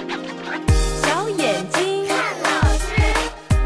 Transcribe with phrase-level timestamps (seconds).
[0.00, 2.88] 小眼睛看老师，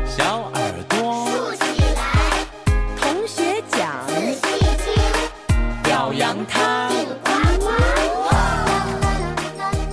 [0.04, 1.62] 小耳朵竖起
[1.94, 2.44] 来，
[2.96, 4.42] 同学讲仔细
[4.82, 4.92] 听，
[5.84, 6.88] 表扬他。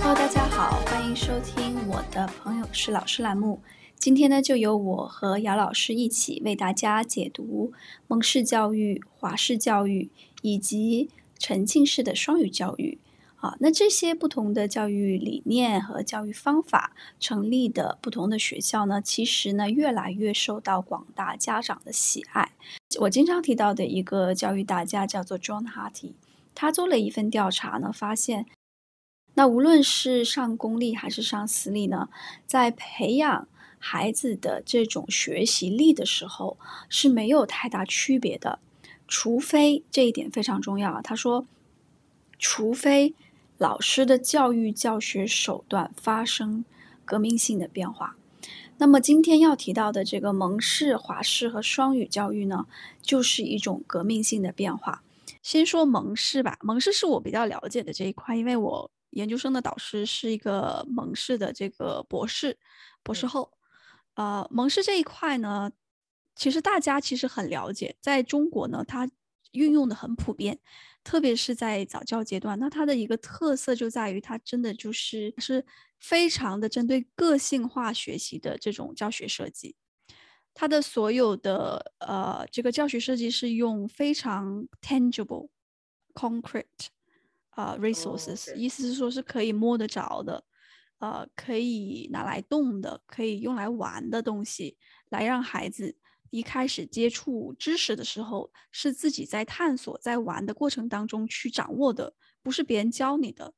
[0.00, 3.62] Hello，大家好，欢迎收听我的朋友是老师栏目。
[3.96, 7.72] 今天呢，就由我和姚老师一起为大家解读
[8.08, 12.98] 蒙氏教育、华氏教育以及沉浸式的双语教育。
[13.42, 22.52] 啊，那这些不同的教育理念和教育方法成立的不同的学校呢，其实呢，越来越受到广大家长的喜爱。
[23.00, 26.12] 我经常提到的一个教育大家叫做 John Hattie，
[26.54, 28.46] 他做了一份调查呢，发现，
[29.34, 32.10] 那无论是上公立还是上私立呢，
[32.46, 33.48] 在培养
[33.80, 36.56] 孩子的这种学习力的时候
[36.88, 38.60] 是没有太大区别的，
[39.08, 41.02] 除非这一点非常重要。
[41.02, 41.44] 他说，
[42.38, 43.16] 除非。
[43.62, 46.64] 老师的教育教学手段发生
[47.04, 48.16] 革命性的变化，
[48.78, 52.66] 那么今天要提到的这个蒙氏、华氏和双语教育呢，
[53.00, 55.04] 就是一种革命性的变化。
[55.44, 62.58] 先说蒙氏吧，蒙氏是我比较了解的这一块，因为我研究生的导师是一个蒙氏的这个博士、
[63.04, 63.52] 博士后。
[64.14, 65.70] 呃，蒙氏这一块呢，
[66.34, 69.08] 其实大家其实很了解，在中国呢，它
[69.52, 70.58] 运用的很普遍。
[71.04, 75.64] 特别是在早教阶段，那它的一个特色就在于，它真的就是是
[75.98, 79.74] 非常的针对个性化学习的这种教学设计。
[80.54, 85.48] 它的所有的呃这个教学设计是用非常 tangible、
[86.14, 86.88] concrete
[87.50, 88.58] 啊、呃、resources，、oh.
[88.58, 90.44] 意思是说是可以摸得着的，
[90.98, 94.76] 呃，可以拿来动的，可以用来玩的东西，
[95.08, 95.96] 来让孩子。
[96.32, 103.52] 一开始接触知识的时候，是自己在探索、在玩的过程当中去掌握的，不是别人教你的。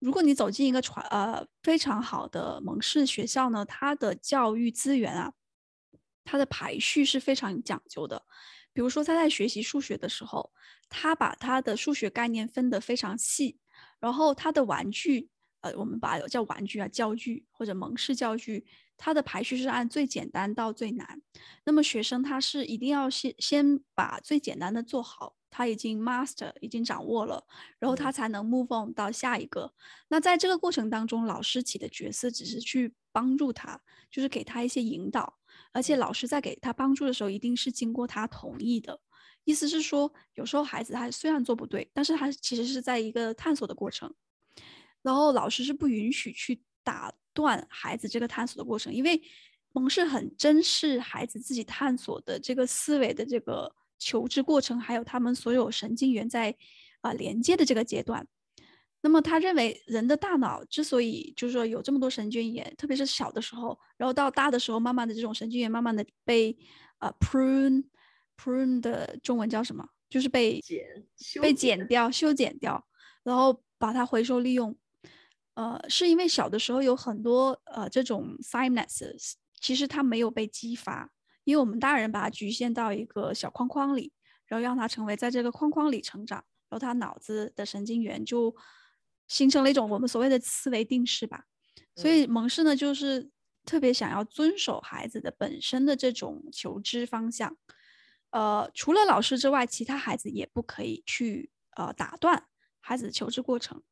[0.00, 5.32] 如果你走进一个传呃非常好的蒙氏学校呢，它的教育资源啊，
[6.24, 8.26] 它的排序是非常讲究的。
[8.72, 10.52] 比如说他在学习数学的时候，
[10.88, 13.58] 他把他的数学概念分得非常细，
[14.00, 15.30] 然后他的玩具，
[15.62, 18.66] 呃，我们把它叫玩具啊，教具或者蒙氏教具。
[18.98, 21.20] 它的排序是按最简单到最难，
[21.64, 27.44] 那么学生他是一定要先先把最简单的做好，他已经 master 已经掌握了，
[27.80, 29.72] 然后他才能 move on 到下一个。
[30.06, 35.36] 那在这个过程当中，老师起的角色只是去帮助他，就是给他一些引导，
[35.72, 39.00] 而且老师在给他帮助的时候，一定是经过他同意的。
[39.42, 44.14] 意思是说，有时候孩子他虽然做不对，但是他其实是在一个探索的过程，
[45.02, 47.12] 然后老师是不允许去打。
[47.34, 49.18] 断孩子这个探索的过程，因为
[49.72, 56.50] 蒙氏很珍视孩子自己探索的这个思维的这个求知过程，还有他们所有神经元在
[57.00, 58.28] 啊、呃、连接的这个阶段。
[59.00, 66.54] 那么他认为人的大脑之所以就是说有这么多神经元，特别是小的时候，然后到大的时候，慢慢的这种神经元慢慢的被
[66.98, 67.82] 啊、呃、prune
[68.36, 69.88] prune 的中文叫什么？
[70.10, 70.84] 就是被剪
[71.40, 72.86] 被剪掉、修剪掉，
[73.22, 74.76] 然后把它回收利用。
[75.54, 81.10] 呃，是因为小的时候有很多呃这种 synapses，其实它没有被激发，
[81.44, 84.12] 因为我们大人把它局限到一个小框框里，
[84.46, 88.54] 然后让它成为在这个框框里成长，然后他脑子的神经元就
[89.28, 91.44] 形成了一种我们所谓的思维定式吧。
[91.96, 93.30] 所以蒙氏呢，就是
[93.66, 97.56] 特别想要遵守孩子的本身的这种求知方向，
[98.30, 102.46] 呃，除了老师之外，其他孩子也不可以去呃打断
[102.80, 103.82] 孩子的求知过程。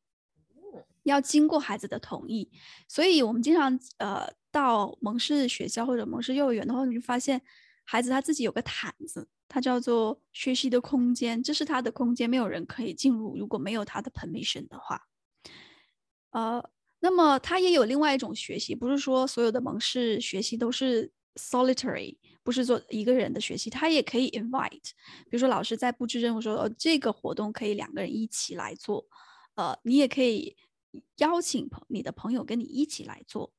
[1.03, 2.51] 要经过孩子的同意，
[2.87, 7.41] 所以我们经常呃到蒙氏学校或者蒙氏幼儿园的话，你就发现
[7.83, 15.07] 孩子他自己有个毯子，它叫做学习的空间，这是他的空间，没有人可以进入，如果没有他的 permission 的话。
[16.29, 16.63] 呃，
[16.99, 24.91] 那么他也有另外一种学习，不是说所有的蒙氏学习都是 solitary，不是做一个人的学习，他也可以 invite，
[25.25, 29.05] 比如说老师在布置任务说，哦，这个活动可以两个人一起来做，
[29.55, 30.55] 呃，你也可以。
[31.17, 33.53] 邀请朋你的朋友跟你一起来做，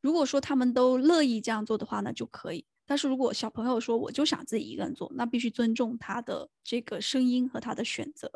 [0.00, 2.64] 如果说他们都乐意这样做的话呢，就可以。
[2.88, 8.30] 但是如果小朋友说我就想自己一个人做，那必须尊重他的这个声音和他的选择。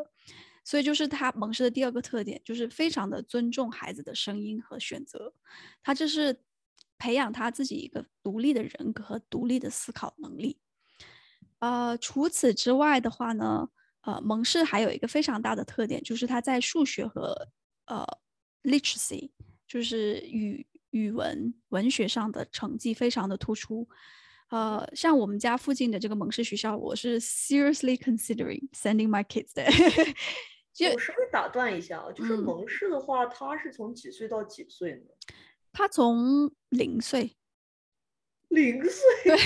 [0.64, 5.32] 所以就是他蒙氏的第二个特点，就是非常的尊重孩子的声音和选择。
[5.82, 6.42] 他这是
[6.98, 10.58] 培养他自己一个独立的人格和独立的思考能力。
[11.60, 13.68] 呃，除此之外的话呢，
[14.02, 17.48] 呃，蒙氏还有一个非常大的特点，就是他在数学和
[17.86, 18.04] 呃。
[18.62, 19.30] Literacy
[19.66, 23.88] 就是语语文文学上的成绩非常的突出，
[24.50, 29.70] 呃，像我们家附近的这个蒙氏学校，我是 seriously considering sending my kids there。
[30.94, 35.02] 我稍微打断一下啊，就是蒙氏的话，它是从几岁到几岁呢？
[35.72, 37.36] 他从零岁，
[38.48, 39.36] 零岁，对，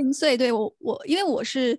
[0.00, 1.78] 零岁，对我我，因为我是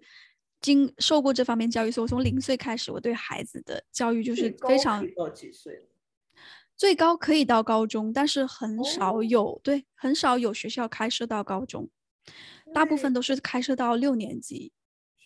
[0.60, 5.08] 经受过这方面教育，所以我从零岁开始，我对孩子的教育就是非常。
[5.16, 5.88] 到几岁？
[6.78, 11.90] 最高可以到高中，但是很少有、哦、对，很少有学校开设到高中，
[12.74, 14.72] 大部分都是开设到六年级。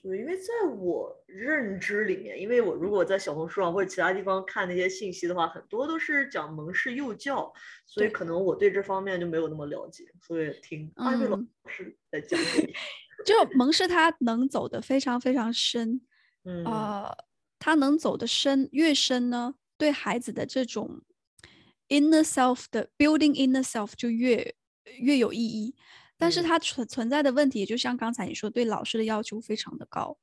[0.01, 7.51] 因为在我认知里面，因为我如果在小红书上或者其他地方看那些信息的话，很多都是讲蒙氏幼教，
[7.85, 11.37] 所以可能我对这方面就没有那么了解，所以听阿月老
[11.67, 12.69] 师在讲、嗯。
[13.25, 15.99] 就蒙氏他能走的非常非常深，
[16.45, 17.17] 嗯，呃，
[17.59, 21.01] 他能走的深越深呢，对孩子的这种
[21.89, 24.55] inner self 的 building inner self 就越
[24.99, 25.75] 越有意义。
[26.17, 30.17] 但是它存存在的问题，就像刚才你说，对老师的要求非常的高。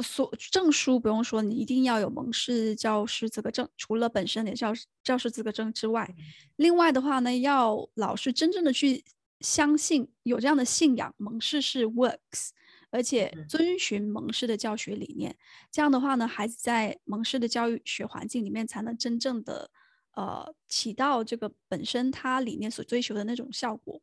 [0.00, 4.72] 所证书不用说，你一定要有蒙氏教师资格证，除了本身的教
[5.02, 6.14] 教师资格证之外，
[6.56, 9.02] 另外的话呢，要老师真正的去
[9.40, 12.50] 相信有这样的信仰，蒙氏是 works，
[12.90, 15.34] 而且遵循蒙氏的教学理念。
[15.72, 19.70] 这样的话呢，孩子在蒙氏的教育学环境里面，才能真正的
[20.12, 24.00] 呃起到这个本身它里面所追求的那种效果。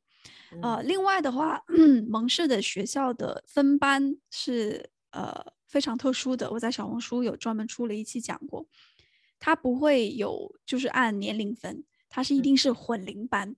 [0.61, 1.63] 呃，另外的话，
[2.07, 6.51] 蒙氏的学校的分班是呃非常特殊的。
[6.51, 8.67] 我在小红书有专门出了一期讲过，
[9.39, 13.55] 它不会有就是按年龄分，它是一定是混龄班。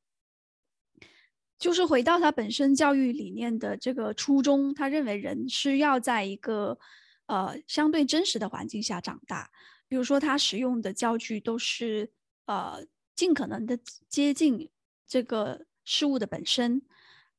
[1.57, 6.79] 就是回到他本身教育理念的这个初衷，他认为人是要在一个
[7.27, 9.51] 呃相对真实的环境下长大。
[9.87, 12.11] 比如说，他使用的教具都是
[12.45, 12.85] 呃
[13.15, 13.77] 尽可能的
[14.07, 14.69] 接近
[15.07, 15.65] 这个。
[15.83, 16.79] 事物的本身，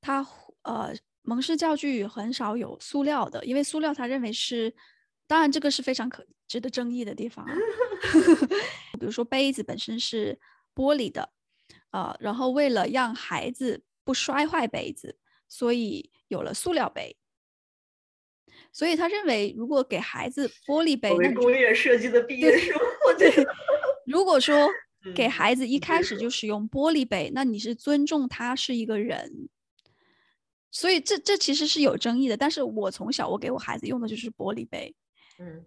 [0.01, 0.27] 它
[0.63, 4.75] 呃蒙氏教具很少有塑料的，因为塑料他认为是，
[5.29, 7.55] 当然这个是非常可值得争议的地方啊。
[8.99, 10.41] 比如说杯子本身是
[10.75, 11.33] 玻璃的，
[11.93, 15.17] 呃，然后为了让孩子不摔坏杯子，
[15.49, 17.17] 所以有了塑料杯。
[18.73, 22.77] 所以他认为，如果给孩子玻璃杯，工业设计的毕业生，
[23.17, 23.33] 对，
[24.05, 24.69] 如果说。
[25.17, 29.49] 给孩子一开始就使用玻璃杯，那你是尊重他是一个人，
[30.71, 32.37] 所以这这其实是有争议的。
[32.37, 34.95] 但是我从小我给我孩子用的就是玻璃杯，
[35.39, 35.65] 嗯，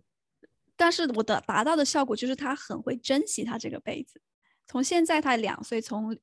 [0.77, 4.21] 但是我的达到的效果就是他很会珍惜他这个杯子。
[4.67, 6.17] 从现在他两岁，从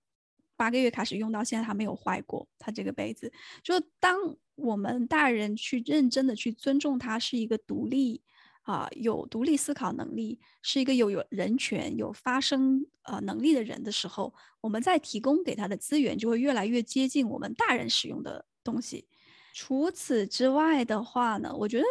[0.56, 3.30] 八个月开始用到现在，他没有坏过他这个杯子。
[3.62, 4.16] 就当
[4.54, 8.22] 我们大人去认真的去尊重他是一个独立。
[8.62, 19.08] 啊，有独立思考能力，是一个有有人权、有发声呃能力的人的时候，我们在提供给他的资源就会越来越接近我们大人使用的东西。
[19.52, 21.84] 除此之外的话呢，我觉得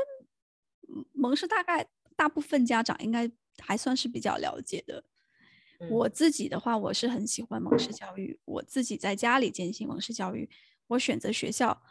[1.12, 3.30] 蒙氏大概大部分家长应该
[3.60, 5.04] 还算是比较了解的。
[5.90, 10.50] 我自己的话，我是很喜欢蒙氏教育，我自己在家里进行蒙氏教育，
[10.88, 11.84] 我选择学校。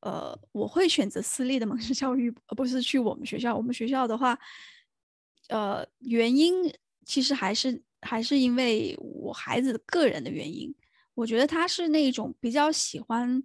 [0.00, 3.56] 呃，我会选择私立的蒙氏 教育，而不是去我们学校。
[3.56, 4.38] 我们学校的话，
[5.48, 6.72] 呃，原因
[7.04, 10.74] 其实还是还是因为我孩子的个人的原因。
[11.14, 13.42] 我觉得他是那种比较喜欢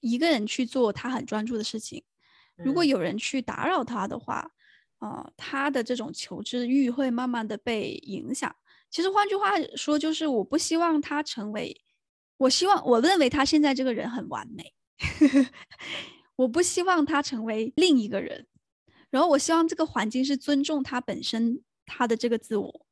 [0.00, 2.02] 一个人去做他很专注的事情。
[2.56, 4.50] 如果有人去打扰他的话，
[5.00, 8.54] 呃，他的这种求知欲会慢慢的被影响。
[8.88, 11.78] 其实换句话说，就是我不希望他成为，
[12.38, 14.72] 我希望我认为他现在这个人很完美。
[16.36, 18.46] 我不希望他成为另一个人，
[19.10, 22.86] 然后我希望这个环境是尊重他本身他的这个自我，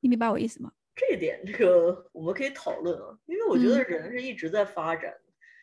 [0.00, 0.72] 你明白我意思吗？
[0.94, 5.12] 这一点，这个我们可以讨论啊，因为我觉得人是一直在发展，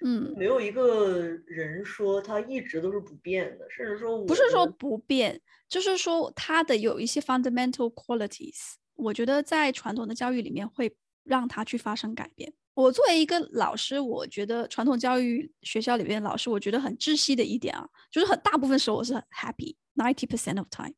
[0.03, 12.51] 嗯，没有一个人说他一直都是不变的，甚至说不是说不变，就是说他的有一些 fundamental qualities，我觉得在传统的教育里面会让他去发生改变。
[12.79, 20.93] 我作为一个老师，我觉得传统教育学校里边老师，我觉得很窒息的一点啊，就是很大部分时候我是很 happy ninety percent of time，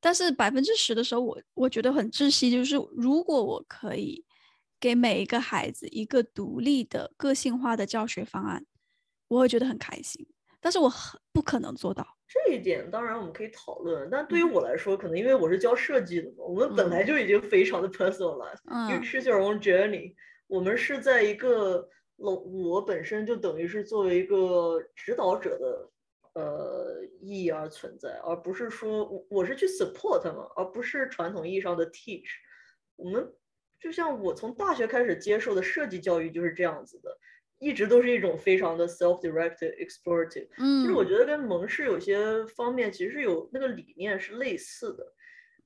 [0.00, 4.24] 但是百分之十的时候我我觉得很窒息，就是如果我可以
[4.78, 8.64] 给每一个孩子一个独立的个性化的教学方案，
[9.26, 10.24] 我会觉得很开心，
[10.60, 12.88] 但是我很不可能做到这一点。
[12.88, 20.14] 当然我们可以讨论，但对于我来说，嗯、可能因为我是教设计的嘛，我们本来就已经非常的 personalized，因为 choose your own journey。
[20.46, 25.90] 我们是在一个，我我本身就等于是作为一个指导者的
[26.34, 32.28] 呃意义而存在，而不是说我我是去 support 他们，而不是传统意义上的 teach。
[32.96, 33.32] 我们
[33.80, 37.10] 就像我从大学开始接受的设计教育就是这样子的，
[37.58, 40.48] 一直都是一种非常的 self-directed explorative。
[40.58, 45.12] 嗯，其实我觉得跟蒙氏有些方面其实有那个理念是类似的，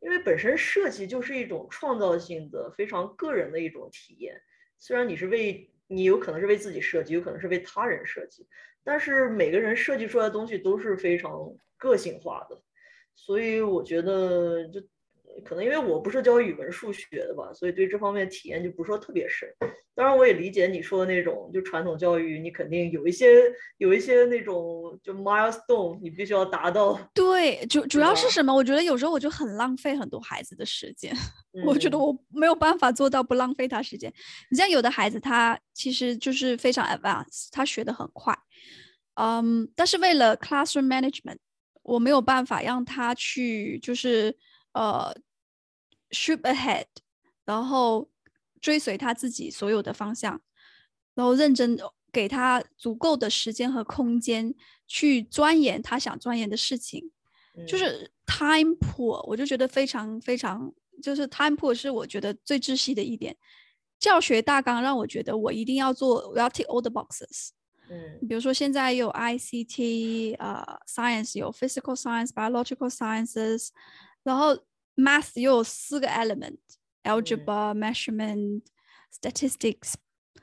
[0.00, 4.40] 因为本身设计就是一种创造性的、非常个人的一种体验。
[4.80, 8.48] 虽然你是为你有可能是为自己设计，有可能是为他人设计，
[8.82, 12.60] 但是每个人设计出来的东西都是非常个性化的，
[13.14, 14.80] 所以我觉得就。
[15.44, 19.48] 可能因为我不是教语文、数学的吧，所以对这方面体验就不是说特别深。
[19.94, 26.98] 当然，我也理解你说的那种，就传统教育，你肯定有一些有一些那种就 milestone，你必须要达到。
[27.12, 28.54] 对，主主要是什么？
[28.54, 31.14] 我觉得有时候我就很浪费很多孩子的时间。
[31.52, 34.10] 嗯、我觉得我没有办法做到不浪费他时间。
[34.50, 38.34] 你像有的孩子，他其实就是非常 advanced，他学得很快，
[39.14, 41.38] 嗯，但是为了 classroom management，
[41.82, 44.34] 我没有办法让他去就是
[44.72, 45.14] 呃。
[46.12, 46.86] shoot ahead，
[47.44, 48.10] 然后
[48.60, 50.42] 追随他自己所有的方向，
[51.14, 51.78] 然后认真
[52.10, 54.52] 给他足够的时间和空间
[54.88, 57.12] 去钻研他想钻研的事情，
[57.56, 63.36] 嗯、就是 time poor，我就觉得非常非常，就是 time poor 是我觉得最窒息的一点。
[64.00, 67.50] 教学大纲让我觉得我一定要做，我要 tick all the boxes。
[67.88, 73.68] 嗯，比如说现在有 ICT，呃，science 有 physical science，biological sciences，
[74.22, 74.58] 然后。
[74.96, 78.62] Math 又有四个 element，algebra、嗯、measurement、
[79.10, 79.94] statistics，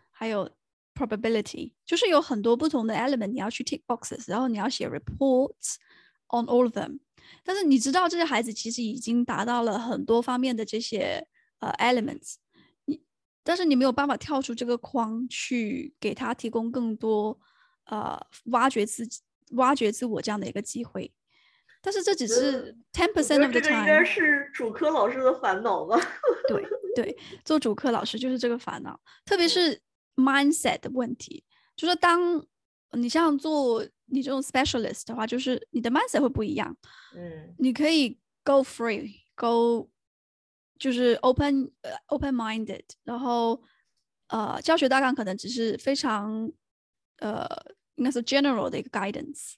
[0.10, 0.50] 还有
[0.96, 5.76] probability，就是有很多不同的 element，你要去 tick boxes，然后你要写 reports
[6.30, 7.02] on all of them。
[7.44, 11.28] 但是你知道这些孩子其实已经达到了很多方面的这些
[11.60, 12.38] 呃 elements，
[12.86, 13.00] 你
[13.44, 17.40] 但是你没有办法跳出这个框去给他提供更多
[17.86, 21.14] 呃挖掘自己、挖掘自我这样的一个机会。
[21.88, 23.64] 但是这只是 ten percent of the time。
[23.64, 25.98] 这个应该是主科老师的烦恼吧？
[26.50, 26.62] 对
[26.94, 29.82] 对，做主科老师就是这个烦恼，特别是
[30.18, 31.46] mindset 的问题。
[31.78, 32.46] 就是当
[32.92, 36.76] 你像做你这种 specialist 的话，就是你的 mindset 会不一样。
[37.16, 39.90] 嗯，你可以 go free，go
[40.78, 43.64] 就是 open 呃、uh, open minded，然后
[44.28, 46.52] 呃教学大纲可能只是非常
[47.20, 47.48] 呃
[47.96, 49.54] 应该是 general 的一个 guidance。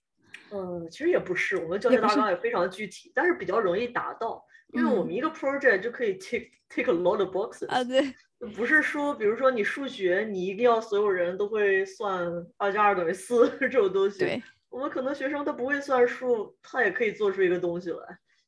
[0.52, 7.68] 嗯，其实也不是，我们教学大纲也非常具体，但是比较容易达到，因为我们一个 project 就可以 take take a lot of boxes。
[7.68, 8.14] 啊，对，
[8.56, 12.28] 不是说，比如说你数学，你一定要所有人都会算
[12.58, 14.20] 二加二等于四 这种东西。
[14.20, 17.98] 对，我们可能学生他不会算数，他也可以做出一个东西来，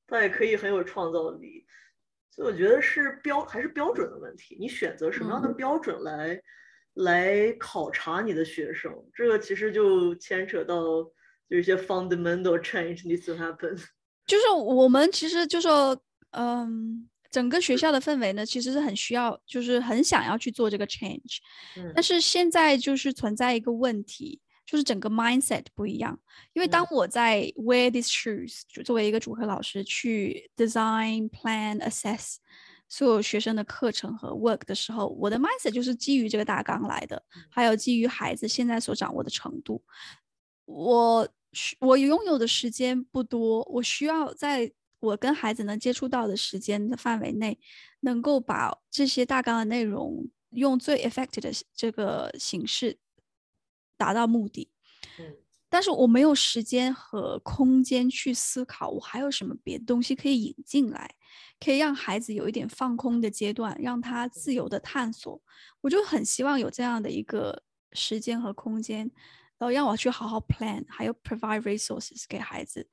[0.08, 1.66] 他也可以很有创造力。
[2.30, 6.42] 所以我觉得是标还是标准的问题，你选择什么样的标准来、嗯、
[7.06, 10.76] 来考察你的学生，这个其实就牵扯到。
[11.52, 13.78] 有一些 fundamental change needs to happen，
[14.26, 21.40] 就是我们其实就说，嗯，整个学校的氛围呢，其实是很需要，就是很想要去做这个 change，
[21.76, 26.18] 嗯，但是现在就是存在一个问题，就是整个 mindset 不一样。
[26.54, 32.38] 因为当我在 wear these shoes，就作为一个主课老师去 design、plan、assess
[32.88, 39.84] 所有学生的课程和 work 的时候，我的 mindset 就是基于这个大纲来的，还有基于孩子现在所掌握的程度，
[40.64, 41.28] 我。
[41.80, 47.60] 我拥有的时间不多，我需要在我跟孩子能接触到的时间的范围内，
[48.02, 53.00] 能够把这些大纲的内容用最 effective 的这个形式
[53.98, 54.70] 达到目的。
[55.20, 55.36] 嗯，
[55.68, 61.16] 但是我没有时间和空间去思考，我还有什么别的东西可以引进来，
[61.60, 65.42] 可以让孩子有一点放空的阶段，让他自由的探索。
[65.82, 69.12] 我就很希望有这样的一个时间和空间。
[69.62, 72.90] 然后让我去好好 plan，还有 provide resources 给孩子，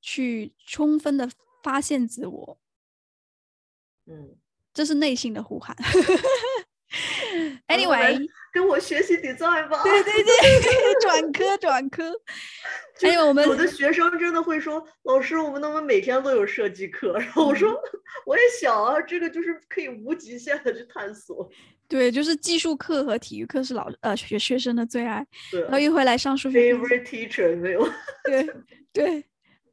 [0.00, 1.28] 去充分的
[1.64, 2.60] 发现自我。
[4.06, 4.36] 嗯，
[4.72, 5.76] 这是内心的呼喊。
[7.66, 9.82] Anyway，跟我学习 design 吧。
[9.82, 12.12] 对对对， 转科转科。
[13.00, 21.50] 还有我们有的学生真的会说：“老师，我们能不能每天都有设计课？” 然后我说：“嗯、我也想啊，这个就是可以无极限的去探索。”
[21.94, 25.24] 对，就是技术课和体育课是老呃学学生的最爱。
[25.48, 25.60] 对。
[25.60, 26.74] 然后一回来上数学。
[26.74, 27.88] Favorite teacher 没有。
[28.26, 28.52] 对
[28.92, 29.24] 对，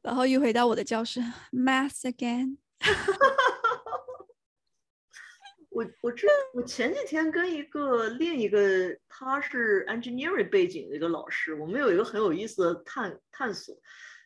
[0.02, 1.18] 然后一回到我的教室
[1.50, 2.58] ，Math again。
[5.70, 13.74] 我我这我前几天跟一个另一个他是 engineering 背景的一个老师，我们有一个很有意思的探探索，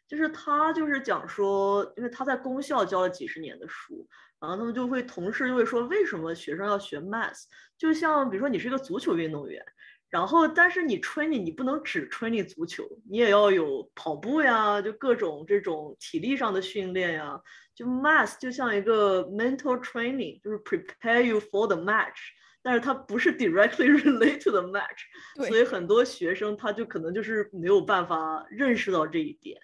[0.06, 4.06] 就是他就是讲说，因为他在公校教了几十年的书，
[4.46, 7.42] 然后他们就会同事就会说，为什么学生要学 math？
[7.76, 9.60] 就像比如说你是一个足球运动员，
[10.08, 17.40] 然后但是你 training 你不能只 training 足球，你也要有跑步呀，就各种这种体力上的训练呀。
[17.74, 22.14] 就 math 就像一个 mental training，就是 prepare you for the match，
[22.62, 25.00] 但是它不是 directly relate to the match，
[25.48, 29.58] 所以很多学生他就可能就是没有办法认识到这一点。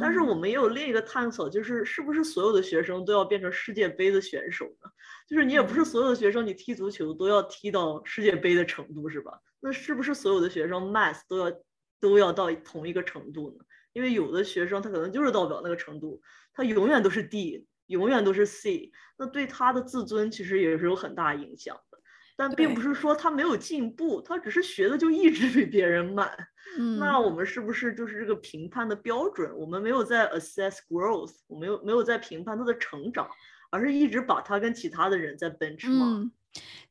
[0.00, 4.90] 但是我们也有另一个探索，就是是不是所有的学生都要变成世界杯的选手呢？
[5.28, 9.40] 就是你也不是所有的学生，你踢足球都要踢到世界杯的程度，是吧？
[9.60, 11.52] 那是不是所有的学生 math 都要
[12.00, 13.64] 都要到同一个程度呢？
[13.92, 16.20] 因为有的学生他可能就是到不了那个程度，
[16.52, 21.93] 他永远都是 D，永远都是 C，那对他的自尊其实也是有很大影响的。
[22.36, 26.30] 但并不是说他没有进步，他只是学的就一直比别人慢。
[26.76, 29.54] 嗯，那我们是不是就是这个评判的标准？
[29.56, 33.28] 我们没有在 assess growth，我们没有没有在评判他的成长，
[33.70, 36.22] 而是一直把他跟其他的人在 benchmark。
[36.22, 36.32] 嗯，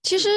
[0.01, 0.29] 其实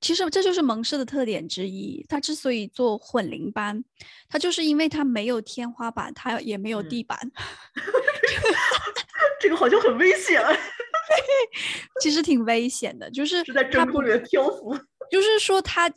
[0.00, 2.04] 其实这就是蒙氏的特点之一。
[2.08, 3.84] 他之所以做混龄班，
[4.28, 7.16] 他就是因为他没有天花板，他也没有地板。
[7.22, 7.82] 嗯、
[9.38, 10.42] 这个好像很危险。
[12.00, 14.76] 其实挺危险的，就是是在真空里面漂浮。
[15.10, 15.90] 就是说，他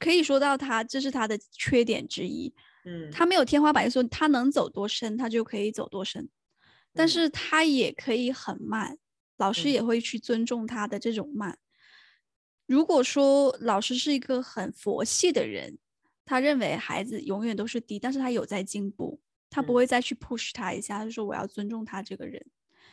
[0.00, 2.52] 可以说到他，这是他的缺点之一。
[2.84, 6.28] 嗯，他没有天花板，说他能走多深，他就可以走多深。
[6.92, 8.96] 但是他也可以很慢，
[9.36, 11.58] 老师也会去尊重他的这种慢。
[12.66, 15.78] 如果说老师是一个很佛系的人，
[16.24, 22.44] 他认为孩子永远都是低，但是他有在进步，他不会再去 push 他一下，就说我要尊重他这个人。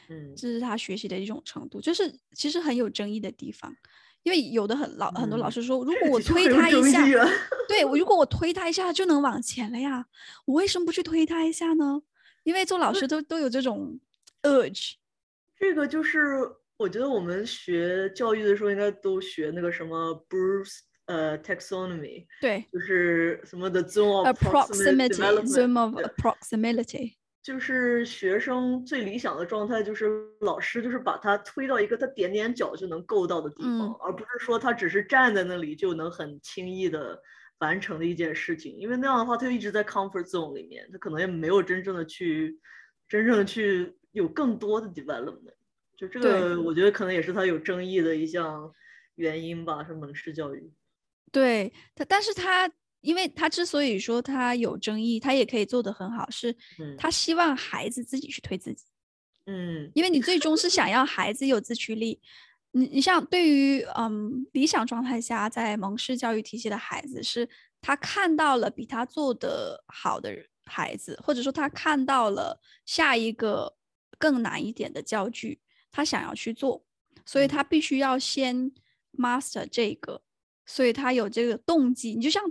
[0.09, 3.75] 嗯，这是他学习的一种程度，就是其实很有争议的地方，
[4.23, 7.05] 因为有的很老、嗯、很多老师说，如果我推他一下，
[7.67, 10.05] 对我如果我推他一下就能往前了呀，
[10.45, 12.01] 我为什么不去推他一下呢？
[12.43, 13.99] 因为做老师都都有这种
[14.41, 14.93] urge。
[15.57, 16.37] 这个就是
[16.75, 27.13] 我觉得我们学教育的时候应该都学那个什么 Bruce 呃 taxonomy，对，就是什么 the zone of proximity，zone of proximity。
[27.43, 30.09] 就是学生最理想的状态，就是
[30.39, 37.21] 老师就是把他推到一个他点点脚就能够到的地方，嗯，而不是说他只是站在那里就能很轻易的
[37.57, 38.73] 完成的一件事情。
[38.77, 42.57] 因为那样的话，他就一直在 comfort zone 里面，他可能也没有真正的去
[43.09, 45.53] 真正的去有更多的 development。
[45.97, 48.71] 就这个，我觉得可能也是他有争议的一项
[49.15, 50.71] 原因吧，是蒙氏教育。
[51.29, 52.71] 对他，但是他。
[53.03, 56.55] 因为他之所以说他有争议，他也可以做得很好，是
[56.97, 58.85] 他希望孩子自己去推自己。
[59.45, 62.21] 嗯，因为你最终是想要孩子有自驱力。
[62.71, 67.47] 你你像对于嗯理想状态下在蒙氏教育体系的孩子，是
[67.81, 73.75] 他看到了比他做的好的孩子，或者说他看到了下一个
[74.17, 75.59] 更难一点的教具，
[75.91, 76.85] 他想要去做，
[77.25, 78.71] 所以他必须要先
[79.17, 80.21] master 这个，
[80.65, 82.15] 所以他有这个动机。
[82.15, 82.41] 你就像。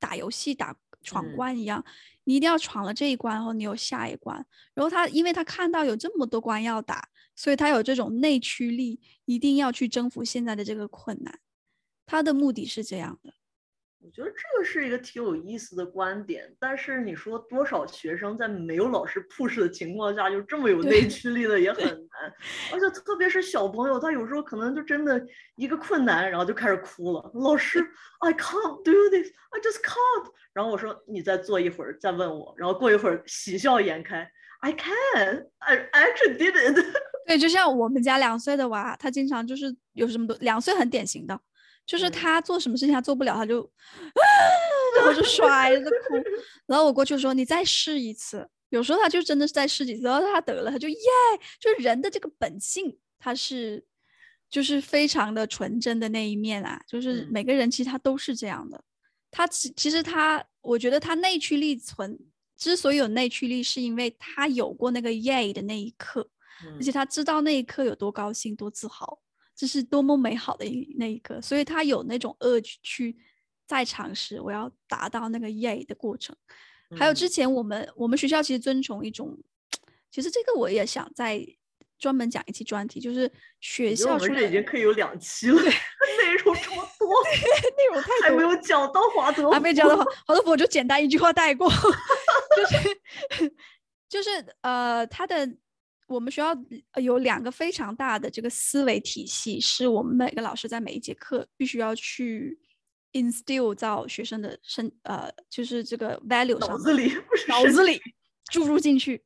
[0.00, 1.92] 打游戏打闯关一样，嗯，
[2.24, 4.44] 你一定要闯了这一关，然后你有下一关。
[4.74, 11.38] 然后他，因为他看到有这么多关要打，所以他有这种内驱力，一定要去征服现在的这个困难。
[12.06, 13.32] 他的目的是这样的。
[14.02, 22.34] 我觉得这个是一个挺有意思的观点，但是你说多少学生在没有老师 push 的情况下就这么有内驱力的也很难，
[22.72, 25.22] 而且特别是小朋友，他有时候可能就真的
[25.54, 27.30] 一个困难，然后就开始哭了。
[27.34, 27.78] 老师
[28.20, 30.32] ，I can't do this, I just can't。
[30.54, 34.26] 然后我说你再坐一会儿再问我，然后过一会儿喜笑颜开
[34.60, 36.84] ，I can, I actually did it。
[37.28, 41.38] 对，就像我们家两岁的娃，他经常就是有什么都两岁很典型的。
[41.90, 44.22] 就是他做什么事情他做不了，他就，啊，
[44.96, 46.14] 然后就摔着哭，
[46.66, 48.48] 然后我过去说你再试一次。
[48.68, 50.96] 有时候他就真的是再试几次，然后他得了，他就耶，
[51.58, 53.84] 就是人的这个本性，他是
[54.48, 58.80] 就是非常的纯真的那一面啊，就是每个人其实他都是这样的。
[59.32, 62.16] 他其其实他，我觉得他内驱力存，
[62.56, 66.30] 之所以有内驱力，是因为他有过那个耶的那一刻，
[66.76, 69.20] 而且他知道那一刻有多高兴，多自豪。
[69.60, 73.14] 这是多么美好的一那一刻，所以他有那种 urge 去
[73.66, 76.34] 再尝试，我要达到那个 yay 的过程。
[76.88, 76.96] 嗯。
[76.96, 79.38] 还有之前我们我们学校其实遵从一种，
[80.10, 81.46] 其实这个我也想再
[81.98, 84.14] 专门讲一期专题，就是学校。
[84.14, 87.22] 我们这已经可以有两期了， 内容这么多，
[87.76, 91.68] 内容太多，还没有讲到华德福，还没讲到华华德福，我就简单一句话带过，
[92.56, 93.52] 就是
[94.08, 94.30] 就是
[94.62, 95.46] 呃他的。
[96.10, 96.52] 我们学校
[97.00, 102.58] 有两个非常大的这个思维体系，是我们每个老师在每一节课必须要去
[103.12, 107.12] instill 到学生的身呃，就是这个 value 上脑子里，
[107.48, 108.00] 脑子里
[108.50, 109.22] 注入进去。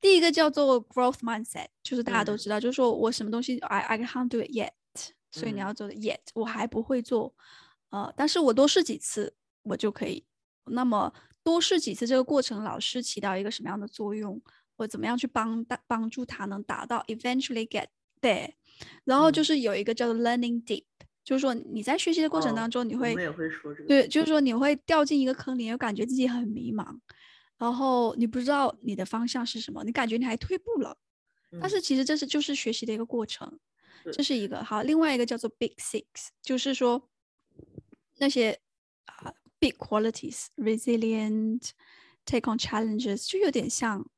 [0.00, 4.72] 第一个叫做 growth mindset，就是大家都知道，嗯、就是说我什么东西 I I can't do it yet，
[5.30, 7.32] 所以你要做的 yet，我还不会做，
[7.90, 10.24] 呃，但是我多试几次我就可以。
[10.64, 11.12] 那么
[11.44, 14.42] 多试几次这个过程，老师起到一个什么样的作用？
[14.80, 17.88] 或怎么样去帮帮助他能达到 eventually get
[18.22, 18.50] there，
[19.04, 20.84] 然后就是有一个叫做 learning deep，
[21.22, 26.98] 就是说你在学习的过程当中，你会，我们也会说这个，对，就是说你会掉进一个坑里，又感觉自己很迷茫，
[27.58, 30.96] 然后你不知道你的方向是什么，你感觉你还退步了，
[31.52, 33.60] 嗯、但是其实这是就是学习的一个过程，
[34.10, 34.64] 这是一个。
[34.64, 34.80] 好。
[34.80, 37.10] 另外一个叫做 Big Six，就是说
[38.16, 38.58] 那些
[39.04, 44.08] 啊、uh, Big Qualities，Resilient，Take on Challenges，就有点像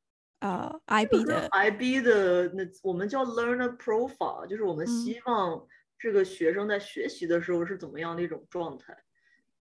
[0.42, 5.64] 呃、uh, IB 的 IB 的那我们叫 Learner Profile，就是我们希望
[5.96, 9.04] 这个学生在学习的时候是怎么样的一种状态，嗯、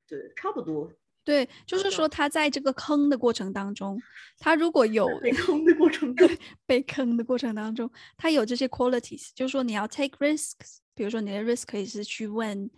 [0.06, 0.90] 对，差不多。
[1.24, 4.00] 对，就是说他在这个坑的过程当中，
[4.38, 12.70] 他如果有被坑的过程，对， 被坑的过程当中，他有这些 qualities，就是说你要 take risks，比如说你的 risk 可以是去问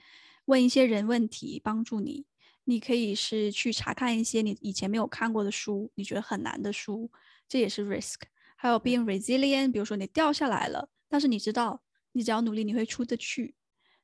[0.47, 2.25] 问一些人问题，帮助你；
[2.65, 7.09] 你可以是去查看一些你以前没有看过的书，你觉得很难的书，
[7.51, 8.21] 这也是 risk。
[8.57, 11.83] 还有 being resilient，比如说你掉下来了，但是你知道
[12.13, 13.55] 你只要努力你会出得去。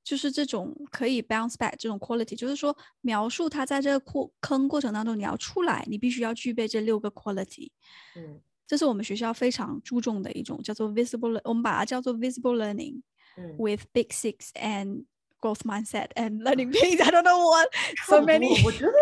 [0.03, 7.71] 就是这种可以 bounce back 这种 quality，就是说描述他在这个过坑过程当中，你要出来，你必须要具备这六个 quality。
[8.15, 13.01] 嗯，这是我们学校非常注重的一种叫做 visible，我们把它叫做 visible learning。
[13.37, 15.05] 嗯，with big six and
[15.47, 17.01] growth mindset and learning pace。
[17.01, 17.69] I don't know what
[18.07, 18.65] so many。
[18.65, 18.93] 我觉得，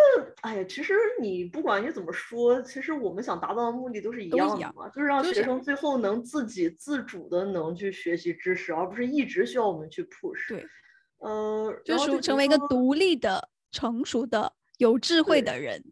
[0.43, 10.49] 哎呀，其实你不管你怎么说，其实我们想达到的目的都是一样的嘛，就是让学生最后能自己自主的能去学习知识，而不是一直需要我们去 push。
[10.49, 10.67] 对。
[11.19, 15.83] 呃，就是成为一个独立的、成熟的、有智慧的人。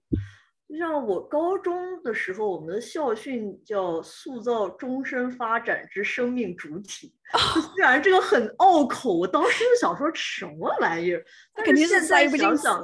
[0.73, 7.13] 就像我高中的时候，我们的校训叫“塑造终身发展之生命主体
[7.77, 11.23] ”。虽然这个很拗口，我当时就想说什么玩意儿，
[11.55, 12.83] 但是现在想想，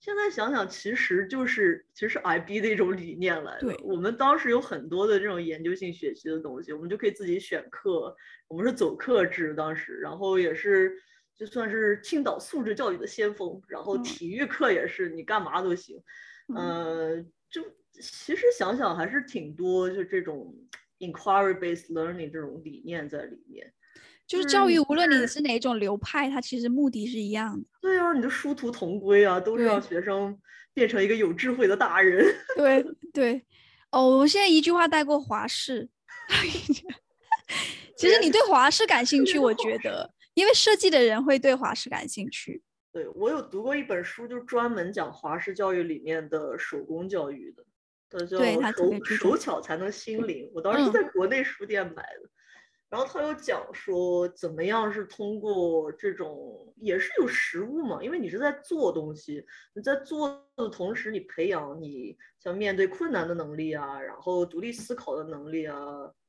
[0.00, 3.60] 现在想想，其实就是其实 IB 的一种理念来的。
[3.60, 8.12] 对，我们当时有很多的这种研究性学习的东西，我们就可以自己选课，
[8.48, 10.92] 我们是走课制，当时，然后也是。
[11.36, 16.04] 就算是青岛素质教育的先锋，然后体育课也是，你干嘛都行，嗯、
[16.54, 20.54] 呃，就其实想想还是挺多，就这种
[20.98, 23.72] inquiry-based learning 这种理念在里面。
[24.26, 27.66] 就是教育，无论你是哪种流派，它其实目的是一样的。
[27.80, 30.38] 对啊，你的殊途同归啊，都是让学生
[30.72, 32.24] 变成一个有智慧的大人。
[32.56, 33.44] 对对，
[33.90, 35.88] 哦，我现在一句话带过华氏。
[37.96, 40.14] 其实你对华氏感兴趣，我觉得。
[40.34, 42.62] 因为设计的人会对华氏感兴趣。
[42.92, 47.64] 对，我有读过一本书，就专门讲华氏教育里面的手工教育的，
[48.10, 48.38] 它叫
[48.72, 50.50] 手手巧才能心灵。
[50.52, 52.30] 我当时是在国内书店买的，嗯、
[52.88, 65.78] 然后他有讲说怎么样是通过这种，也是有实物嘛，因为你是在做东西，你在做的同时，你培养你像面对困难的能力啊，然后独立思考的能力啊。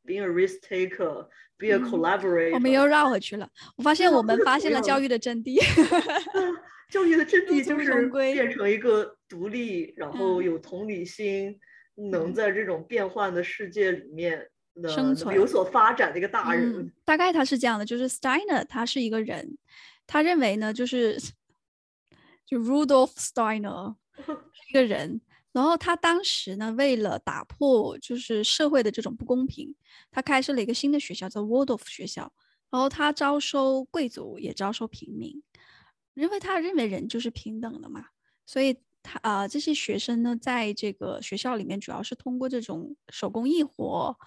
[0.04, 2.54] Being a risk taker, be a collaborator、嗯。
[2.54, 3.48] 我们又绕回去了。
[3.76, 5.60] 我发现我们发现了教育的真谛。
[6.90, 11.58] 教育的真谛就是变成一个独立，然后有同理心，
[11.96, 14.50] 嗯、能在这种变幻的世界里面
[14.90, 16.80] 生存、有所发展的一个大人。
[16.80, 19.58] 嗯、大概他是这样的，就是 Steiner，他是一个人，
[20.06, 21.18] 他认为呢，就是
[22.46, 24.34] 就 Rudolf Steiner 是
[24.70, 25.22] 一个人。
[25.52, 29.76] 然后他当时呢，为了打破就是社会的这种不公平，
[30.10, 32.32] 他开设了一个新的学校，叫 Waldorf 学校。
[32.70, 35.44] 然后他招收贵族，也招收平民，
[36.14, 38.06] 因为他认为人就是平等的嘛。
[38.46, 44.18] 所以他啊、呃，这些学生呢，在这个学校里面，主要是通过这种手工艺活，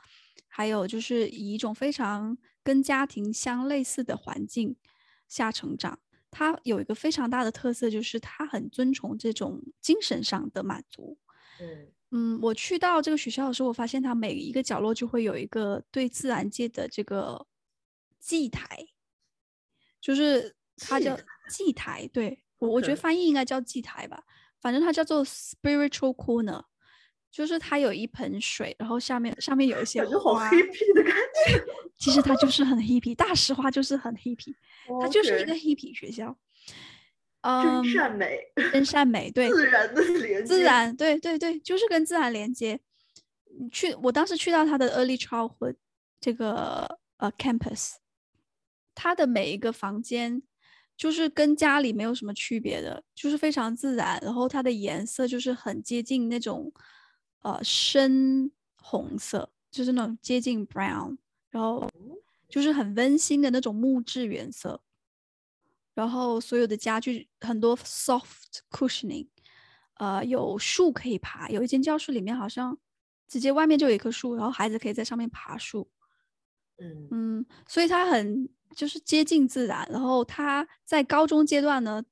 [0.47, 4.77] 还有就是以一种非常跟家庭相类似的环境
[5.27, 5.99] 下成长。
[6.35, 11.17] 他有一个非常大的特色，就是他很尊崇这种精神上的满足。
[11.61, 17.47] 嗯嗯，我去到这个学校的时候，我发现他每一个角落就会有一个对自然界的这个
[18.19, 18.67] 祭台，
[20.01, 21.17] 就是它叫
[21.49, 22.09] 祭台。
[22.13, 24.23] 对，我我觉得翻译应该叫祭台吧，
[24.61, 26.65] 反正它叫做 spiritual corner。
[27.35, 31.65] 就是它有一盆水，然后下面上面有一些花，好 hippie 的感觉。
[31.99, 34.55] 其实它就是很 hippie，大实话就是很 hippie，
[35.03, 36.39] 它就是一个 hippie 学校。
[37.41, 38.39] 嗯，真善美，
[38.73, 42.79] 真善美，对，自然的连接，自然，对对对，就是跟自然连接。
[43.59, 45.75] 你去，我当时去到它的 early childhood
[46.21, 47.95] 这个呃 campus，
[48.95, 50.41] 它的每一个房间
[50.97, 56.73] 就是跟家里没有什么区别的，就是非常自然，然后它的颜色就是很接近那种。
[57.45, 61.15] 呃，深红色就是那种接近 brown，
[61.51, 61.87] 然后
[62.49, 64.81] 就是很温馨的那种木质原色，
[65.93, 69.29] 然后所有的家具很多 soft cushioning，
[69.99, 72.79] 呃，有树可以爬，有一间教室里面好像
[73.29, 75.91] 直接外面就有一棵树，然后孩子可以在上面爬树，
[76.79, 82.03] 嗯嗯，所以它很就是接近自然，然后他在高中阶段呢。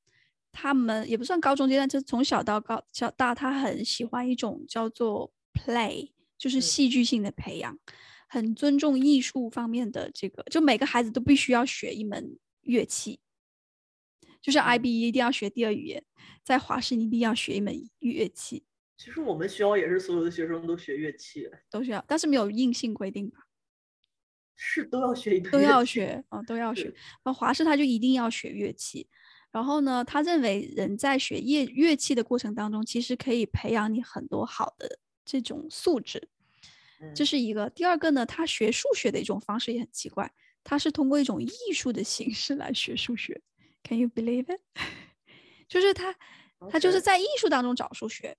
[0.52, 7.78] 他们也不算高中阶段，就是从小到高小大，他很喜欢一种叫做 play，就是戏剧性的培养，
[8.28, 13.20] 很尊重艺术方面的这个，就每个孩子都必须要学一门乐器，
[14.40, 16.04] 就是 IB 一定要学第二语言，
[16.44, 18.64] 在华师你一定要学一门乐器。
[18.98, 23.38] 其实我们学校也是所有的学生都学乐器，都需要，但是没有硬性规定吧？
[24.54, 26.84] 是都要学一都要学啊、哦，都要学。
[27.24, 29.08] 然后华师他就一定要学乐器。
[29.52, 36.28] 然后呢，他认为人在学乐乐器的过程当中，其实可以培养你很多好的这种素质。
[37.14, 37.68] 这是一个。
[37.70, 40.32] 第二个呢，他学数学的一种方式也很奇怪，
[40.64, 43.40] 他是通过一种艺术的形式来学数学。
[43.84, 44.60] Can you believe it？
[45.68, 46.14] 就是他，
[46.70, 48.36] 他就是在艺术当中找数学。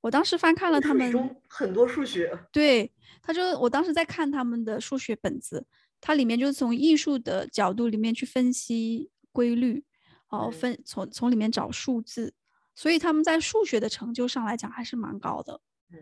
[0.00, 2.90] 我当时翻看了他们很多数学，对，
[3.20, 5.66] 他就我当时在看他们的数学本子，
[6.00, 9.84] 它里面就是从艺术的角度里面去分析规律，
[10.28, 12.34] 哦，分从从里面找数字，
[12.74, 15.60] 所以他们在数学的成就上来讲还是蛮高的。
[15.92, 15.98] 嗯，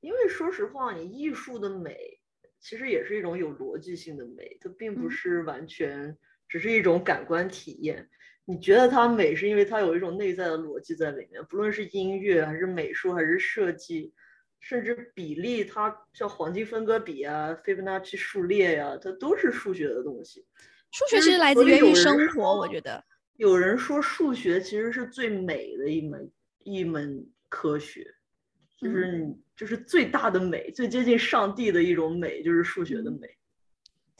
[0.00, 2.18] 因为说实话，你艺术的美
[2.60, 6.16] 其实也是一种有逻辑性的美，它并不是完全
[6.48, 7.98] 只是一种感官体验。
[7.98, 8.08] 嗯
[8.48, 14.14] 你觉得它美，是因为它有一种内在的逻辑在里面，不论是音乐还是美术还是设计，
[14.60, 20.46] 甚至比例，它像黄金分割比啊、斐波那契数列呀、啊，它都是数学的东西。
[20.92, 23.04] 数学其实来自源于生活，我觉得。
[23.36, 26.30] 有人说数学其实是最美的一门
[26.64, 28.06] 一门科学，
[28.76, 33.28] 就是你就是最大的美，最接近上帝的一种美，就是数学的美，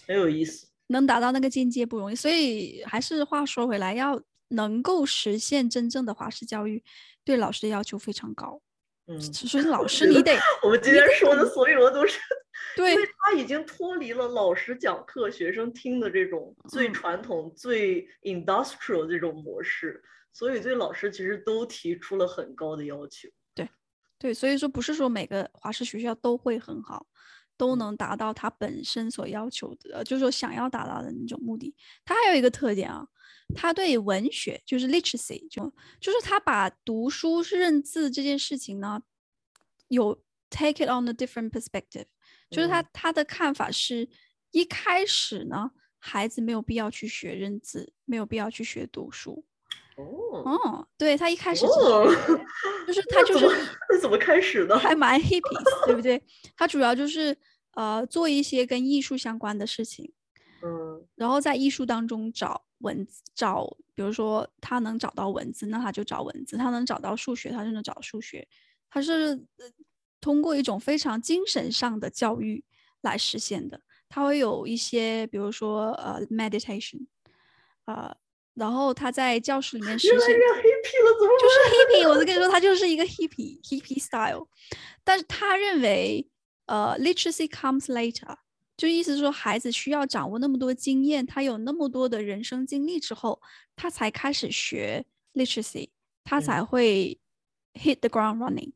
[0.07, 0.69] 很有意思。
[0.89, 6.85] 能达到那个境界不容易，所以还是话说回来，要能够实现真正的华式教育，
[7.25, 8.63] 对老师的要求非常高。
[9.07, 12.19] 嗯，所以老师 你得，我们今天说的所有的都是，
[12.77, 23.29] 对，因为他已经脱离了老师讲课，学生听的这种最传统、嗯、最 industrial 这种模式，所以对老师其实都提出了很高的要求。
[23.55, 23.69] 对，
[24.19, 27.07] 对，所以说不是说每个华师学校都会很好。
[27.59, 31.75] 都能达到他本身所要求的，就是说想要达到的那种目的。
[32.05, 33.03] 他还有一个特点啊，
[33.55, 39.03] 他对文学就是 literacy，就就是他把读书认字这件事情呢，
[39.89, 42.07] 有 take it on a different perspective，
[42.51, 44.09] 就是他他的看法是
[44.51, 49.45] 一开始呢，孩子没有必要去学认字，没有必要去学读书。
[49.97, 50.05] 哦，
[50.45, 53.49] 哦，对，他一开始就是 他就是
[53.91, 54.79] 是怎么开始的？
[54.79, 56.23] 还蛮 hippie，对不对？
[56.55, 57.35] 他主要就是
[57.73, 60.13] 呃做一些跟艺术相关的事情，
[60.63, 68.47] 嗯，然后在艺术当中找文字，找比如说他能找到文字，那他就找文字；他能找到数学，他就能找数学。
[68.91, 69.45] 他是
[70.21, 72.65] 通过一种非常精神上的教育
[73.03, 73.81] 来实现的。
[74.09, 77.07] 他会有一些，比如说呃 meditation，
[77.87, 78.17] 呃。
[78.57, 82.09] 然后他在教室里面实现，就是 hippie。
[82.09, 84.49] 我就跟你说，他就是一个 hippie hippie style。
[85.05, 86.27] 但是他认为，
[86.65, 88.35] 呃，literacy comes later，
[88.77, 93.41] 就意思是说，孩子需要掌握那么多经验，他有那么多的人生经历之后，
[93.75, 95.89] 他才开始学 literacy，
[96.23, 97.19] 他才会
[97.75, 98.73] hit the ground running，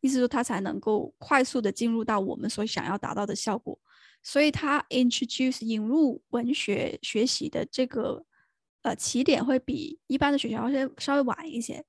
[0.00, 3.78] 意思说他才能够快速的进入到我们所想要达到的效果。
[4.22, 8.24] 所以他 introduce 引入文学学习的这个。
[8.84, 11.82] 呃，起点会比一般的学校稍稍微晚一些。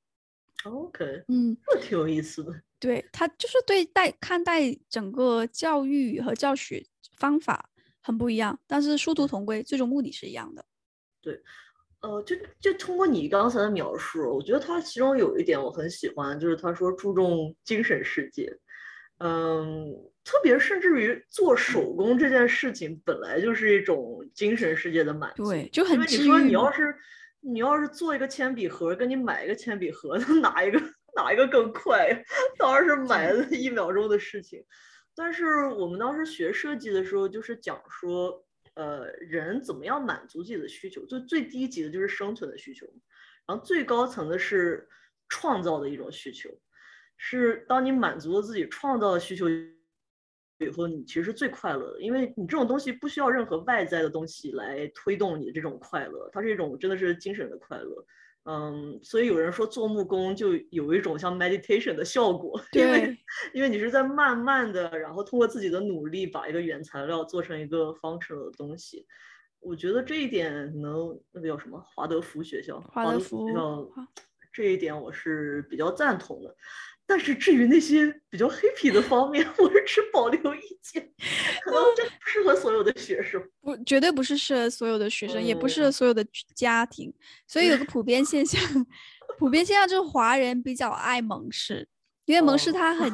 [0.64, 2.54] OK，嗯，这挺有意思的。
[2.80, 6.82] 对，他就是对待看待整个教育和教学
[7.18, 7.70] 方法
[8.02, 10.64] 很不一样，但是殊途同归，最终目的是一样的。
[11.22, 11.42] 对，
[12.02, 18.56] 呃，就就通过你刚才的描述，我觉得他其中有一点我很喜欢，就是他说注重精神世界。
[19.20, 25.94] 嗯，特别甚至于做手工这件事情本来就是一种精神世界的满足，对，就很。
[25.94, 26.94] 因为你说你要是
[27.40, 30.80] 你要是做一个铅笔盒，跟你买一个铅笔盒，哪一个
[31.16, 32.10] 哪一个更快？
[32.60, 34.62] 当然是买了一秒钟的事情。
[35.16, 41.06] 但是我们当时学设计的时候，就是讲说，呃，人怎么样满足自己的需求？
[41.06, 42.86] 就最低级的就是生存的需求，
[43.48, 44.88] 然后最高层的是
[45.30, 46.50] 创造的一种需求。
[47.18, 58.06] 是当你满足了自己创造的需求以后，你其实最快乐的，因为你这种东西不需要任何外在的东西来推动你这种快乐，它是一种真的是精神的快乐。
[58.48, 63.18] 嗯，所以有人说做木工就有一种像 meditation 的效果，因为
[63.54, 69.06] 因为你是在慢慢的，然后通过自己的努力把一个原材料做成一个 functional 的东西。
[69.60, 73.90] 我觉得这一点能那个叫什么华德福学校，华德福学校
[74.54, 76.56] 这一点我是比较赞同的。
[77.08, 81.02] 但是至于那些比较 hippie 的方面， 我是持保留意见，
[81.64, 87.14] 可能这不适合所有的学生，不，绝对不是适合所有的学生，嗯、也不适合所有的家庭。
[87.48, 87.86] 所以有个。
[87.86, 88.60] 普遍现象，
[89.38, 91.88] 普遍现象就是华人比较爱蒙氏，
[92.26, 93.10] 因为蒙氏他 很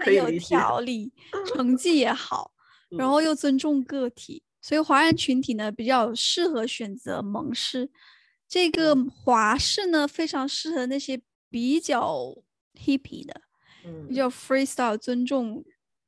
[0.00, 1.12] 很有条理，
[1.44, 2.52] 成绩也好，
[2.96, 7.90] 然后又尊重个体，所以华人群体呢比较适合选择蒙氏。
[8.48, 12.34] 这个华氏呢非常适合那些比较
[12.76, 13.40] hippie 的，
[14.08, 15.64] 比较 freestyle，尊重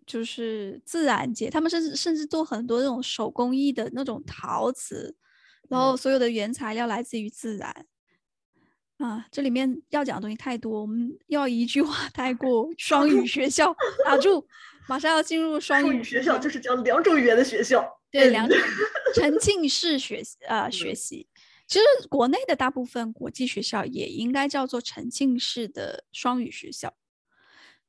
[0.06, 5.14] 就是自然界，他们甚至甚至做很多那种手工艺的那种陶瓷，
[5.68, 7.86] 然后所有的原材料来自于自然。
[8.98, 12.68] 啊，这里面要讲的东西太多，我们要一句话带过。
[12.76, 13.72] 双语学校，
[14.04, 14.44] 打住，
[14.88, 17.88] 马上要进入双语学校，就是讲两种语言的学校。
[18.10, 18.58] 对，两种
[19.14, 21.28] 沉浸式学习呃 学习。
[21.68, 26.92] 其实国内的大部分国际学校也应该叫做沉浸式的双语学校。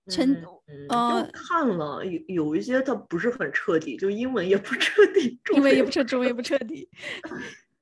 [0.10, 6.90] 沉，嗯，呃，看了有有一些它不是很彻底，就英文也不彻底，中文也不彻，中文也不彻底。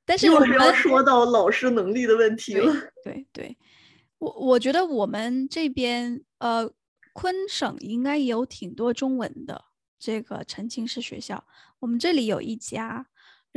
[0.05, 2.71] 但是我们要说到老师能力的问题了。
[3.03, 3.57] 对对，对，
[4.19, 6.69] 我我觉得我们这边呃，
[7.13, 9.65] 昆省应该有挺多中文的
[9.97, 11.45] 这个沉浸式学校。
[11.79, 13.07] 我们这里有一家，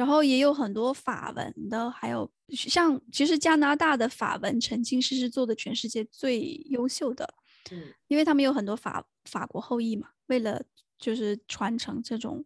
[0.00, 7.34] 然后也有很多法文的，还有像其实加拿大的法文沉浸式是做的全世界最优秀的。
[7.70, 10.62] 嗯，因为他们有很多法法国后裔嘛，为了
[10.98, 12.42] 就是传承这种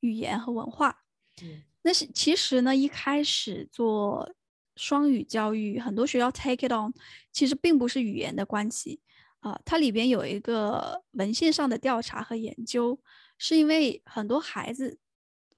[0.00, 1.04] 语言和文化。
[1.40, 1.62] 嗯。
[1.82, 4.34] 那是其实呢，一开始做
[4.74, 6.92] 双语教育，很多学校 take it on，
[7.32, 8.98] 其实并不是语言的关系
[9.38, 9.60] 啊、呃。
[9.64, 12.98] 它里边有一个文献上的调查和研究，
[13.38, 14.98] 是因为很多孩子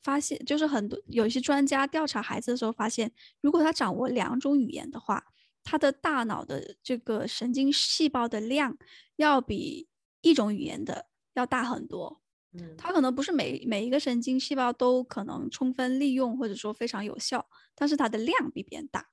[0.03, 5.25] 发现，就是很多有一些专家调查孩子的时候发现，如果他掌握两种语言的话，
[5.63, 8.77] 他的大脑的这个神经细胞的量
[9.17, 9.89] 要比
[10.23, 12.21] 一种语言的要大很多。
[12.53, 19.07] 嗯，它可能不是每每一个神经细胞都可能充分利用，或者说非常有效，但是它的量比别人大。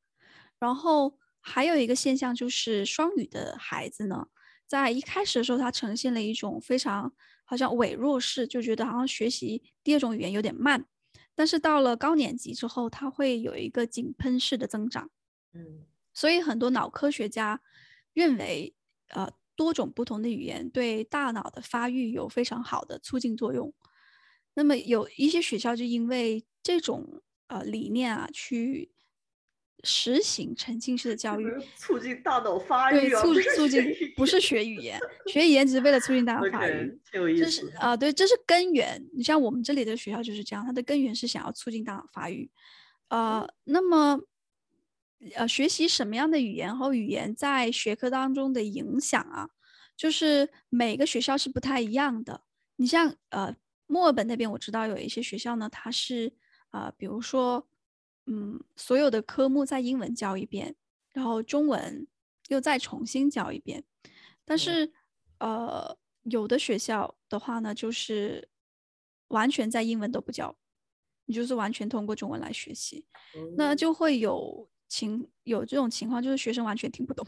[0.60, 4.28] 然后还有一个现象就是，双语的孩子呢，
[4.66, 7.14] 在一开始的时候，他呈现了一种非常
[7.48, 10.86] 好像伪弱势，就觉得好像学习第二种语言有点慢。
[11.34, 15.10] 但是到了高年级之后，它会有一个井喷式的增长。
[15.54, 17.60] 嗯，所以很多脑科学家
[18.14, 18.76] 认为，
[19.08, 19.32] 呃。
[19.58, 23.74] 多种不同的语言对大脑的发育有非常好的促进作用。
[24.54, 28.92] 那么有一些学校就因为这种呃理念啊，去
[29.84, 33.22] 实行沉浸式的教育，促进大脑发育啊。
[33.22, 33.84] 对，促促进
[34.16, 37.00] 不是学语言，学语言只是为了促进大脑发育。
[37.12, 39.04] 这是啊、呃，对，这是根源。
[39.14, 42.50] 你像我们这里的学校就是这样，它的根源是想要促进大脑发育。
[43.10, 44.22] 呃，那么。
[45.34, 49.50] 呃，学习什么样的语言和语言在学科当中的影响啊，
[49.96, 52.42] 就是每个学校是不太一样的。
[52.76, 53.56] 你像呃，
[53.88, 56.32] 墨尔本那边我知道有一些学校呢，它是
[56.70, 57.68] 呃，比如说，
[58.28, 60.76] 嗯，所有的科目在英文教一遍，
[61.12, 62.06] 然后中文
[62.50, 63.84] 又再重新教一遍。
[64.46, 64.94] 但是
[65.40, 68.50] 呃，有的学校的话呢，就是
[69.30, 70.56] 完全在英文都不教，
[71.26, 73.06] 你就是完全通过中文来学习，
[73.58, 74.70] 那就会有。
[74.90, 77.28] 情有这种情况，就是学生完全听不懂。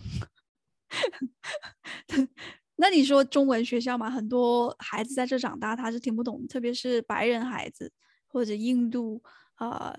[2.77, 7.91] 那你说中文学校嘛，很多孩子在这长大，他是听不懂，特别是白人孩子
[8.27, 9.21] 或者印度
[9.57, 9.93] 呃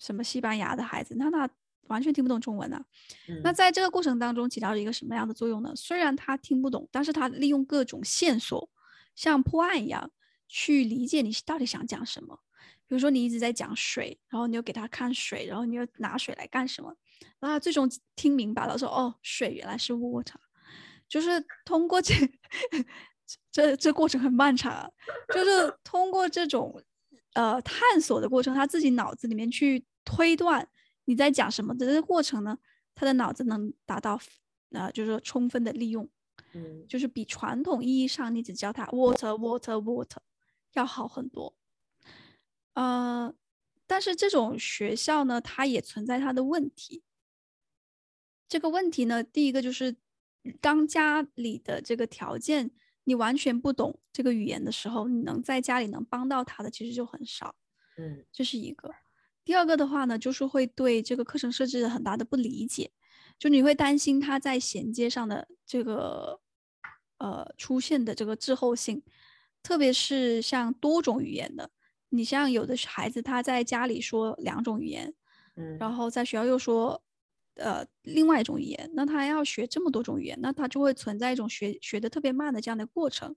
[0.00, 1.48] 什么西班牙的孩子，那他
[1.82, 2.84] 完全听不懂中文啊。
[3.28, 3.40] 嗯。
[3.44, 5.72] 那在这个过程当中起到了一个什么样的作用呢？
[5.76, 8.68] 虽然他听不懂，但是他利用各种线索，
[9.14, 10.10] 像破案一样
[10.48, 12.40] 去理解你到底想讲什么。
[12.88, 16.92] 比如说你一直在讲水，然后你又给他看水，然后你又拿水来干什么？
[17.38, 20.34] 然后最终听明白了，说哦，水原来是 water，
[21.08, 22.14] 就是通过这
[23.52, 24.90] 这这过程很漫长啊，
[25.32, 26.82] 就是通过这种
[27.34, 30.68] 呃探索的过程，他自己脑子里面去推断
[31.04, 32.58] 你在讲什么的这个过程呢，
[32.94, 34.20] 他的脑子能达到
[34.70, 36.08] 呃就是说充分的利用，
[36.52, 40.18] 嗯，就是比传统意义上你只教他 water water water
[40.74, 41.56] 要好很多。
[42.74, 43.34] 呃，
[43.86, 47.02] 但是这种学校呢，它也存在它的问题。
[48.48, 49.96] 这个问题呢，第一个就是，
[50.60, 52.70] 当家里的这个条件
[53.04, 57.54] 你完全不懂这个语言的时候，你能在家里能帮到他的其实就很少。
[57.96, 58.94] 嗯，这是一个。
[59.44, 62.90] 第二个的话呢，就是会对这个课程设置很大的不理解，
[63.38, 66.40] 就你会担心他在衔接上的这个
[67.18, 69.02] 呃出现的这个滞后性，
[69.62, 71.70] 特别是像多种语言的。
[72.10, 75.14] 你像有的孩子，他在家里说两种语言，
[75.56, 77.00] 嗯，然后在学校又说，
[77.54, 83.34] 呃，另外一种语言，那他要学这么多种语言，那他就会存在一种学学的特别慢的这样的过程。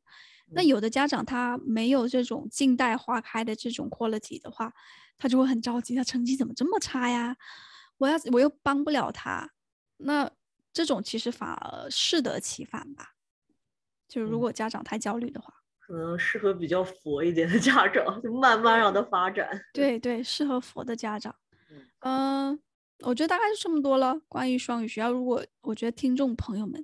[0.53, 4.73] 那有的家长他没有这种静待花开的这种 quality 的话，
[5.17, 7.35] 他就会很着急，他成绩怎么这么差呀？
[7.97, 9.51] 我要我又帮不了他，
[9.97, 10.29] 那
[10.73, 13.13] 这种其实反而适得其反吧。
[14.07, 19.47] 就如果家长太焦虑的话，可能适合比较佛一点的家长，就慢慢让他发展。
[19.73, 21.35] 对对，适合佛的家长。
[21.99, 22.59] 嗯、呃，
[23.05, 24.17] 我觉得大概就这么多了。
[24.29, 26.83] 关于双语学校，如果我觉得听众朋友们，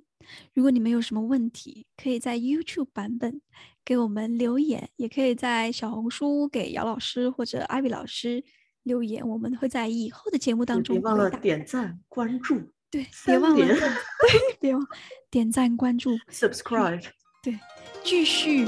[0.52, 3.40] 如果你们有什么问题，可以在 YouTube 版本
[3.84, 8.44] 给我们留言，也可以在小红书给姚老师或者艾薇老师
[8.82, 10.94] 留言，我们会在以后的节目当中。
[10.96, 12.60] 别忘了点赞关注。
[12.90, 13.76] 对，别忘了，对，
[14.60, 14.86] 别忘
[15.30, 17.02] 点赞关注， subscribe。
[17.42, 17.58] 对，
[18.04, 18.66] 继续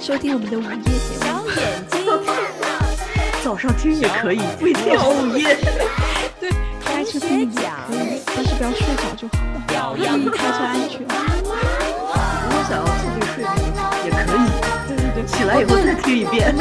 [0.00, 1.20] 收听我们的午夜节目。
[1.22, 6.07] 小眼睛看老师，早上听也可以，不一定要午夜。
[7.18, 7.48] 可以，
[8.26, 9.56] 但是不要睡着就好了。
[9.96, 11.00] 注意开车安全。
[11.00, 13.46] 如果想要自己睡眠
[14.04, 14.38] 也可以。
[14.88, 16.54] 对对对，起来以后再听一遍。